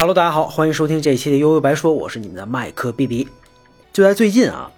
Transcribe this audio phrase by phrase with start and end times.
[0.00, 3.26] Hello，大家好，欢迎收听这一期的悠悠白说，我是你们的麦克 B B。
[3.92, 4.70] 就在最近啊，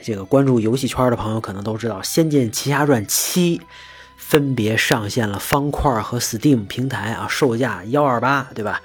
[0.00, 3.58] 这个关注游戏圈的朋友可能都知道，《仙剑奇侠传七》
[4.16, 8.80] 分别上线了方块和 Steam 平台啊，售价幺二八，对吧？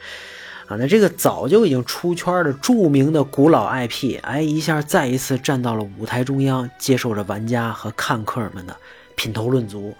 [0.65, 8.75] 啊，那这个早就已经出圈的著名的古老 IP，哎，一下再一次站到了舞台中央，接受着玩家和看客们的
[9.15, 9.95] 品头论足。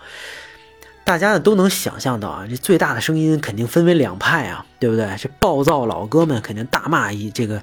[1.06, 5.16] 大家呢都能想象到啊，这最大的声音肯定分为两派啊，对不对？
[5.20, 7.62] 这暴躁老哥们肯定大骂一这个，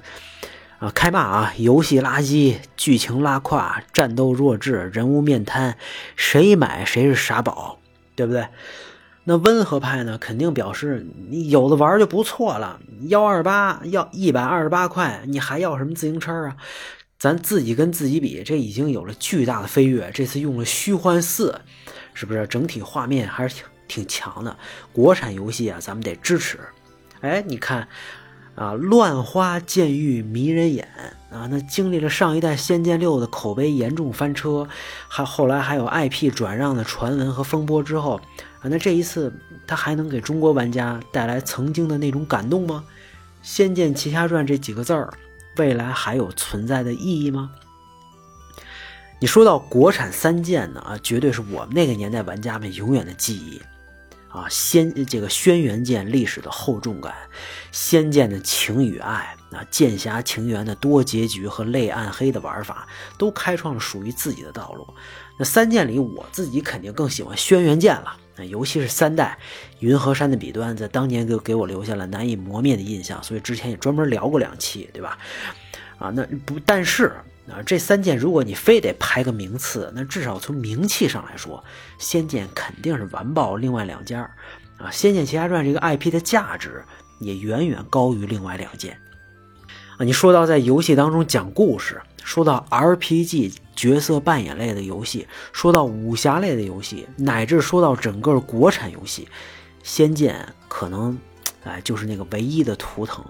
[0.79, 5.75] 啊，开骂啊，游戏垃圾，剧情拉胯，战斗弱智，人物面瘫，
[6.15, 7.79] 谁买谁是傻宝，
[8.15, 8.47] 对不对？
[9.25, 12.79] 那温和派呢，肯定表示你有的玩就不错了，
[13.09, 16.55] 幺二八要一百二十八块，你还要什么自行车啊？
[17.19, 20.09] 咱自己跟自己比，这已经有了巨大的飞跃。
[20.13, 21.59] 这次用了虚幻四。
[22.13, 24.55] 是不是整体画面还是挺挺强的？
[24.91, 26.59] 国产游戏啊，咱们得支持。
[27.21, 27.87] 哎，你看
[28.55, 30.87] 啊，乱花渐欲迷人眼
[31.31, 34.67] 啊，那经历了上一代《仙剑六》的口碑严重翻车，
[35.07, 38.21] 还后来还有 IP 转让的传闻和风波之后
[38.59, 39.33] 啊，那这一次
[39.65, 42.83] 它还能给中国玩家带来曾经的那种感动吗？
[43.41, 45.11] 《仙剑奇侠传》这几个字儿，
[45.57, 47.51] 未来还有存在的意义吗？
[49.23, 53.61] 你说到国产三剑呢啊，绝对是我们那个年代玩家们永远的记忆
[54.27, 54.45] 啊！
[54.49, 57.15] 仙这个轩辕剑历史的厚重感，
[57.71, 62.85] 仙剑的情与爱啊，剑侠情缘的多结局和泪暗黑的玩法，
[63.17, 64.85] 都开创了属于自己的道路。
[65.39, 68.17] 那三剑里，我自己肯定更喜欢轩辕剑了。
[68.35, 69.39] 那尤其是三代
[69.79, 75.17] 云和山的笔端，在当年给给我留下了难以磨灭的印象，所以之前也专门聊过两期，对吧？
[75.97, 77.13] 啊，那不，但是。
[77.49, 81.63] 啊，这三剑如果你非得排个名次，那至少从名气上来说，
[81.99, 84.21] 仙剑肯定是完爆另外两家
[84.77, 86.83] 啊，《仙剑奇侠传》这个 IP 的价值
[87.19, 88.97] 也远远高于另外两件。
[89.97, 99.27] 啊，你说到在游戏当中讲故事，说到 RPG 角色扮演类的游戏，说到武侠类的游戏，乃至说到整个国产游戏，
[99.83, 101.17] 仙剑可能，
[101.65, 103.23] 哎，就是那个唯一的图腾。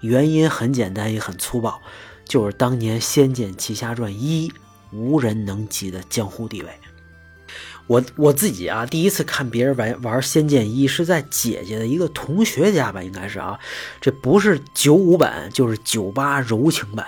[0.00, 1.82] 原因很简单，也很粗暴。
[2.26, 4.48] 就是当年《仙剑奇侠传一》
[4.92, 6.68] 无人能及的江湖地位。
[7.86, 13.58] 我我自己啊，第一次看别人玩玩《仙剑一》是在姐姐的一个同学家吧，应该是啊，
[14.00, 17.06] 这不是九五版就是九八柔情版。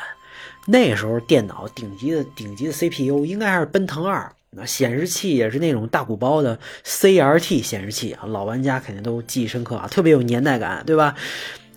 [0.67, 11.17] 那时候电脑顶级的顶级的 CPU 应该还是奔腾二，那显示器也是那种大鼓包的 CRT 显示器啊，老玩家肯定都记忆深刻啊，特别有年代感，对吧？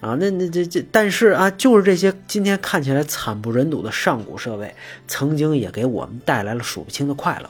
[0.01, 4.75] 啊，那那这这，但是啊，就是这些今天看起来惨不忍睹的上古设备，
[5.07, 7.49] 曾经也给我们带来了数不清的快乐。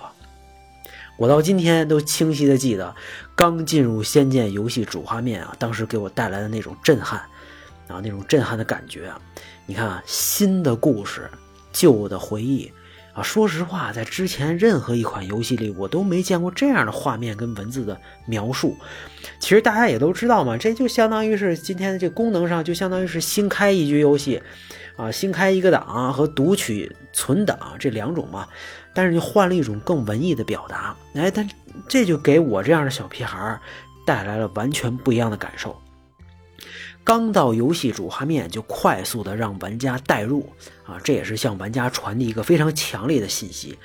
[1.17, 2.93] 我到今天都清晰的记得，
[3.35, 7.19] 刚进入《仙剑》游戏主画面啊，当时给我带来的那种震撼，
[7.87, 9.21] 啊，那种震撼的感觉啊。
[9.65, 11.29] 你看啊，新的故事，
[11.71, 12.69] 旧的回忆。
[13.13, 18.77] 啊，说实话，在之前任何一款游戏里，我都没见过这样的画面跟文字的描述。
[19.39, 24.41] 其实大家也都知道嘛，这就相当于是今天的这功能上，就相当于是新开一局游戏，
[24.95, 28.47] 啊，新开一个档和读取存档这两种嘛。
[28.93, 31.47] 但是你换了一种更文艺的表达，哎，但
[31.87, 33.59] 这就给我这样的小屁孩
[34.05, 35.77] 带来了完全不一样的感受。
[37.03, 40.47] 刚到游戏主画面就快速的让玩家带入
[40.85, 43.77] 啊，这也是向玩家传递一个非常强烈的信息。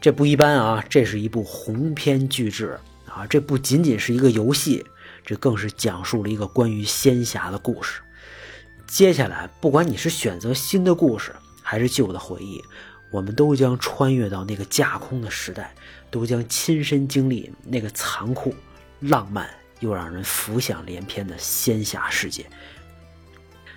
[0.00, 4.84] 这不一般啊，这是一部鸿篇巨制啊，这不仅仅是一个游戏，
[5.24, 8.00] 这更是讲述了一个关于仙侠的故事。
[8.86, 12.62] 接下来，不管你是选择新的故事还是旧的回忆，
[13.10, 15.74] 我们都将穿越到那个架空的时代，
[16.10, 18.54] 都将亲身经历那个残酷、
[19.00, 19.46] 浪漫。
[19.80, 22.46] 又让人浮想联翩的仙侠世界。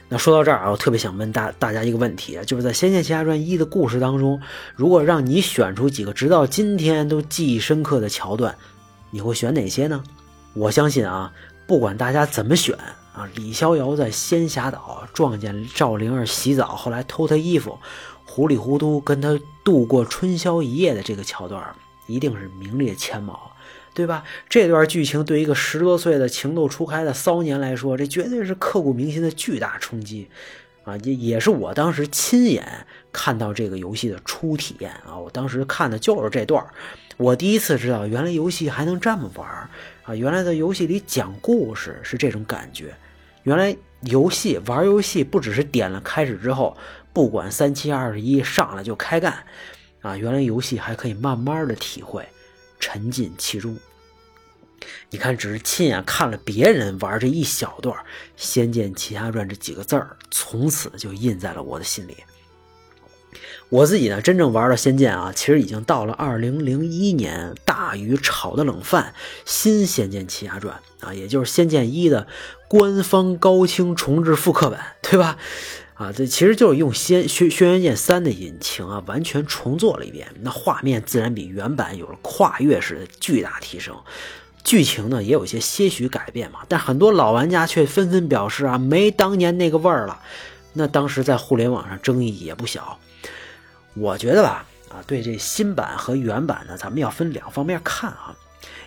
[0.09, 4.41] 那说到这儿啊，我特别想问大大家一个问题就是在《仙剑奇侠传一》的故事当中，
[4.75, 8.53] 如果让你选出几个直到今天都记忆深刻的桥段，
[9.09, 10.03] 你会选哪些呢？
[10.53, 11.31] 我相信啊，
[11.65, 12.77] 不管大家怎么选
[13.13, 17.77] 啊，李逍遥在仙侠岛撞见赵灵儿洗澡，后来偷她衣服，
[18.25, 21.73] 糊里糊涂跟她度过春宵一夜的这个桥段，
[22.07, 23.50] 一定是名列前茅。
[23.93, 24.23] 对吧？
[24.47, 30.29] 这段剧情对一个十多岁的情窦初开的骚年来说，这绝对是刻骨铭心的巨大冲击，
[30.85, 35.17] 啊，也也是我当时亲眼看到这个游戏的初体验啊！
[35.17, 36.65] 我当时看的就是这段
[37.17, 39.69] 我第一次知道原来游戏还能这么玩
[40.03, 40.15] 啊！
[40.15, 42.95] 原来在游戏里讲故事是这种感觉，
[43.43, 46.77] 原来游戏玩游戏不只是点了开始之后，
[47.11, 49.43] 不管三七二十一上来就开干，
[50.01, 52.25] 啊，原来游戏还可以慢慢的体会。
[52.81, 53.77] 沉浸其中，
[55.11, 57.95] 你看，只是亲眼看了别人玩这一小段
[58.35, 62.17] 《仙剑奇侠传》这几个字儿，从此就印在了我的心里。
[63.69, 69.13] 我自己呢，真正玩到仙剑啊，其实已经到了二零零一年大鱼炒的冷饭
[69.45, 72.27] 新《仙剑奇侠传》啊，也就是《仙剑一》的
[72.67, 75.37] 官方高清重制复刻版，对吧？
[76.01, 83.95] 啊，这其实就是用《仙轩轩辕剑三》的引擎啊，完全重做了一遍，那画面自然比原版有了跨越式的巨大提升。
[84.63, 90.19] 剧情呢也有些些许改变嘛，但很多老玩家却纷纷表示啊，没当年那个味儿了。
[90.73, 92.97] 那当时在互联网上争议也不小。
[93.93, 98.35] 我觉得吧，啊，对这新版和原版呢，咱们要分两方面看啊。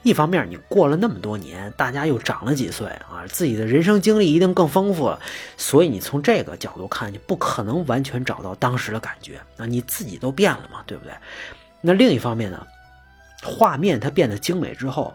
[0.03, 5.19] 一方面，你过了那么多年，大家又长了几岁啊，自己的人生经历一定更丰富了，
[5.57, 11.13] 所以你从这个角度看，你不可能完全找到当时的感觉那，你自己都变了嘛，对不对？
[11.81, 12.67] 那另一方面呢，
[13.43, 15.15] 画面它变得精美之后。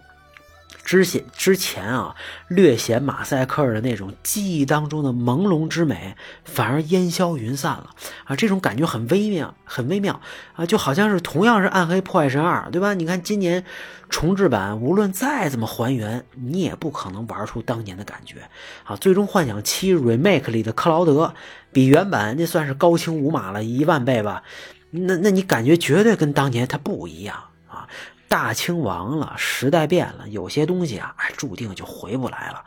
[0.89, 2.15] 之前之前啊，
[2.47, 7.91] 略显马赛克的那种记忆当中的朦胧之美，反而烟消云散了
[8.23, 8.35] 啊！
[8.35, 10.19] 这种感觉很微妙，很微妙
[10.55, 12.95] 啊，就好像是同样是《暗黑破坏神二》，对吧？
[12.95, 13.63] 你看今年
[14.09, 18.49] 重制版，无论再怎么还原，你也不可能玩出当年的感觉
[18.83, 18.95] 啊！
[18.97, 21.35] 《最终幻想七 Remake》里的克劳德，
[21.71, 24.41] 比原版那算是高清无码了一万倍吧？
[24.89, 27.35] 那那你感觉绝对跟当年它不一样！
[28.29, 32.63] 大清亡了，时代变了，有些东西啊，注定就回不来了。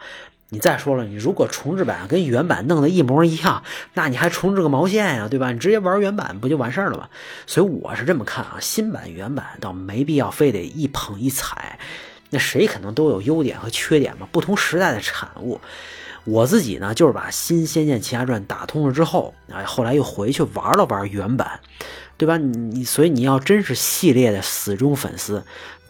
[0.50, 3.62] 你再说了，你如果重置版跟原版弄得一模一样，
[3.94, 5.50] 那你还重置个毛线呀，对吧？
[5.52, 7.08] 你直接玩原版不就完事儿了吗？
[7.46, 11.78] 所以我是这么看啊，新版原版倒没必要非得一捧一踩，
[12.28, 15.60] 那谁可能都有优点和缺点嘛，不同时代的产物。
[16.24, 21.60] 我自己呢，就是把新《仙剑奇侠传》打通了之后，啊，后来又回去玩了玩原版。
[22.18, 22.36] 对吧？
[22.36, 25.42] 你你所以你要真是系列的死忠粉丝，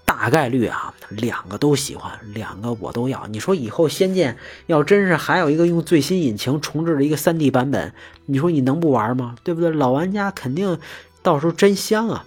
[0.07, 3.27] 大概率啊，两个都喜欢，两个我都要。
[3.27, 4.33] 你说以后《仙剑》
[4.67, 7.93] 要真是还有一个用最新引擎重置的一个 3D 版本，
[8.25, 9.35] 你说你能不玩吗？
[9.45, 9.69] 对不对？
[9.69, 10.79] 老玩家肯定
[11.23, 12.25] 到时候真香啊。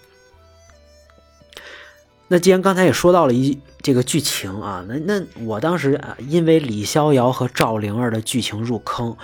[2.28, 9.16] 那既然刚才也说到了一这个剧情啊，那那我当时啊，因为李逍遥和赵灵儿的剧情入坑。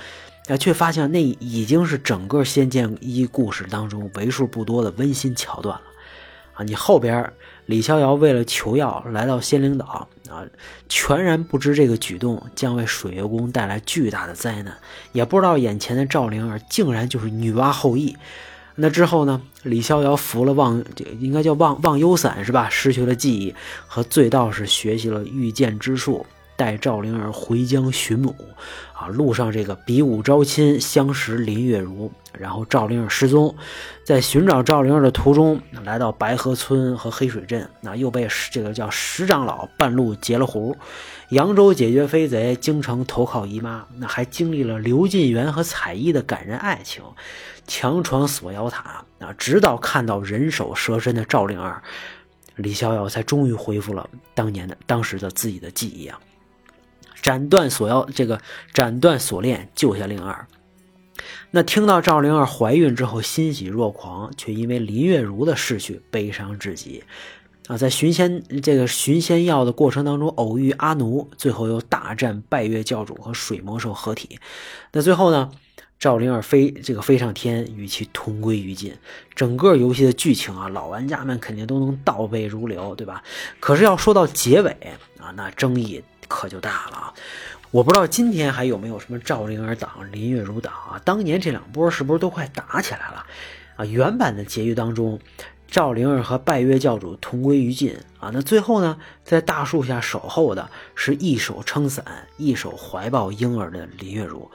[0.47, 5.81] 啊，却发现那已经是整个《仙剑一》故事当中为数不多的温馨桥段了，
[6.55, 7.31] 啊，你后边
[7.67, 10.43] 李逍遥为了求药来到仙灵岛，啊，
[10.89, 14.75] 全然不知这个举动将为水月宫带来巨大的灾难，
[15.11, 18.17] 也不知道眼前的赵灵儿竟然就是女娲后裔。
[18.81, 20.83] 那之后呢，李逍遥服了忘，
[21.19, 22.67] 应该叫忘忘忧散是吧？
[22.67, 23.53] 失去了记忆，
[23.85, 26.25] 和醉道士学习了御剑之术。
[26.61, 28.35] 带赵灵儿回疆寻母，
[28.93, 33.55] 啊，路上这个比武招亲，相识林月如，然后赵灵儿失踪，
[34.05, 40.77] 在寻找赵灵儿的途中，来到白河村和黑水镇，那又被这个叫石长老半路截了胡，
[41.29, 47.03] 扬州解决飞贼，京城投靠姨妈，那还经历了刘进元和彩衣的感人爱情，
[47.65, 51.81] 强闯锁妖塔，啊，直到看到人手蛇身的赵灵儿，
[52.55, 56.19] 李逍遥才终于恢复了当年的当时的自己的记忆啊。
[57.21, 58.41] 斩断锁妖，这个
[58.73, 60.47] 斩断锁链，救下灵儿。
[61.51, 67.03] 那听到赵灵儿怀孕之后，欣喜若狂，却因为林月如的逝去悲伤至极。
[67.67, 74.39] 啊，在寻仙这个寻仙药的过程当中，偶遇阿奴，最后又大战拜月教主和水魔兽合体。
[74.91, 75.51] 那最后呢，
[75.99, 78.93] 赵灵儿飞这个飞上天，与其同归于尽。
[79.35, 83.23] 整个游戏的剧情啊，老玩家们肯定都能倒背如流，对吧？
[83.59, 84.71] 可是要说到结尾
[85.19, 86.01] 啊，那争议。
[86.31, 87.13] 可就大了啊！
[87.71, 91.01] 我不知道今天还有没有什么赵灵儿党、林月如党啊？
[91.03, 93.25] 当年这两波是不是都快打起来了
[93.75, 93.85] 啊？
[93.85, 95.19] 原版的结局当中，
[95.67, 98.31] 赵灵儿和拜月教主同归于尽啊。
[98.33, 102.05] 那最后呢，在大树下守候的是一手撑伞、
[102.37, 104.49] 一手怀抱婴儿的林月如。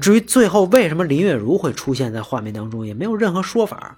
[0.00, 3.96] 至于最后为什么林月如会出现在画面当中，也没有任何说法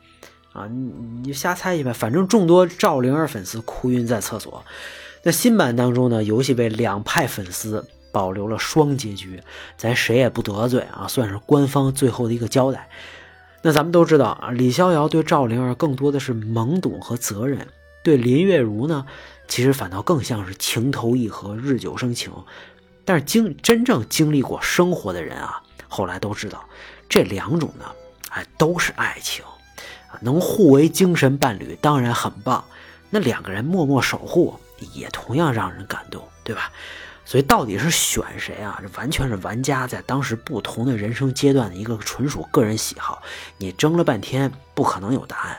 [0.55, 0.67] 啊。
[0.67, 0.93] 你
[1.23, 1.93] 你瞎猜去吧。
[1.93, 4.65] 反正众多赵灵儿粉丝哭晕在厕所。
[5.25, 9.41] 那新版当中呢，游戏为两派粉丝保留了双结局，
[9.77, 12.89] 咱谁也不得罪啊，算是官方最后的一个交代。
[13.63, 17.69] 那咱们都知道啊，李逍遥对赵灵儿更多的是懵懂和责任，
[18.03, 19.07] 对林月如呢，
[19.47, 22.33] 其实反倒更像是情投意合、日久生情。
[23.05, 26.65] 但是经真正经历过生活的人啊，后来都知道
[27.09, 27.85] 这两种呢，
[28.31, 29.45] 哎，都是爱情，
[30.21, 32.65] 能互为精神伴侣当然很棒。
[33.11, 34.59] 那两个人默默守护。
[34.93, 36.71] 也同样让人感动，对吧？
[37.25, 38.79] 所以到底是选谁啊？
[38.83, 43.23] 这完全是玩家在当时不同的人生阶段的一个纯属个人喜好。
[43.59, 45.57] 你争了半天，不可能有答案。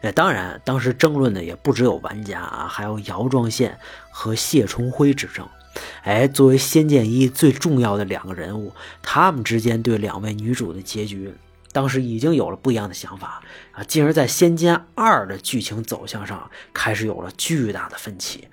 [0.00, 3.78] 那当然，当时争论的也不只有玩家啊，还有姚壮宪
[4.10, 5.46] 和谢重辉之争。
[6.02, 11.34] 哎，作为《仙剑一》最重要的两个人物，他们之间对两位女主的结局，
[11.76, 13.42] 当时已经有了不一样的想法
[13.72, 18.48] 啊，进而，在《仙剑二》的剧情走向上开始有了巨大的分歧。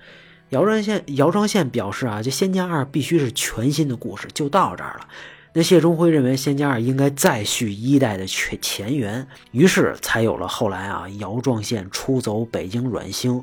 [0.50, 5.08] 姚壮宪姚壮宪表示啊，这《仙剑二》必须是全新的故事，就到这儿了。
[5.53, 13.42] 那谢钟辉认为《仙剑二》应该再续一代的前前缘，于是才有了后来啊，姚壮宪出走北京软星。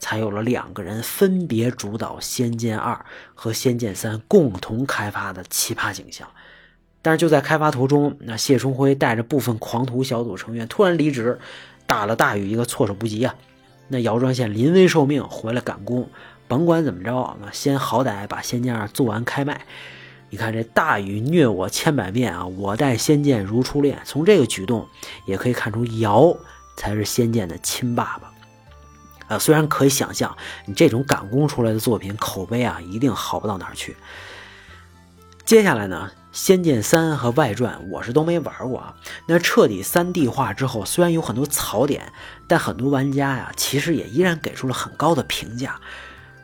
[0.00, 2.94] 才有了两个人分别主导《仙剑二》
[3.34, 6.28] 和《仙剑三》共同开发的奇葩景象。
[7.00, 11.38] 但是就在开发途中，那谢春辉带着部分狂徒小组成员突然离职，
[11.86, 13.34] 打了大禹一个措手不及啊！
[13.88, 16.10] 那姚庄宪临危受命回来赶工，
[16.46, 19.62] 甭管怎么着，那先好歹把《仙剑》做完开卖。
[20.28, 23.98] 你看这大禹虐我千百遍啊，我待仙剑如初恋。
[24.04, 24.86] 从这个举动
[25.24, 26.36] 也可以看出，姚
[26.76, 29.34] 才是仙剑的亲爸爸。
[29.34, 30.36] 啊，虽然可以想象，
[30.66, 33.96] 你这种赶工出来的作品口碑啊，一定好不到哪儿去。
[35.46, 38.94] 接下来呢，《仙剑三》和外传我是都没玩过啊。
[39.26, 42.12] 那彻底 3D 化之后，虽然有很多槽点，
[42.46, 45.80] 但很多玩家呀，其实也依然给出了很高的评价。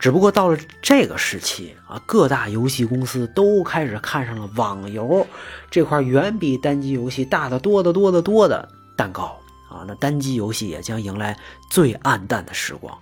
[0.00, 5.24] 只不过到了这个时期啊，各大游戏公司都开始看上了网游
[5.70, 9.38] 这块远比单机游戏大得多得多得多的蛋糕。
[9.70, 11.38] 啊，那单机游戏也将迎来
[11.70, 12.98] 最暗淡的时光，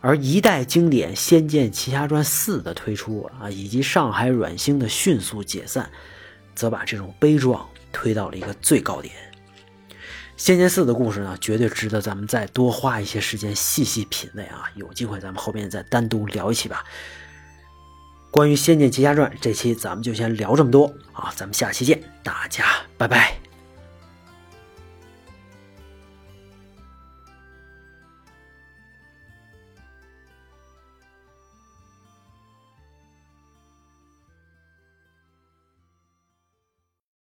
[0.00, 5.90] 而一代经典《仙剑奇侠传四》的推出啊，以及上海软星的迅速解散，
[6.60, 9.14] 则把这种悲壮推到了一个最高点。
[10.36, 14.64] 《仙剑四》的故事呢，绝对值得咱们再多花一些时间细细品味啊！
[14.74, 16.84] 有机会咱们后面再单独聊一期吧。
[18.30, 22.66] 关于《仙剑奇侠传》，这期咱们就先聊这么多啊，咱们下期见，大家
[22.98, 23.49] 拜拜。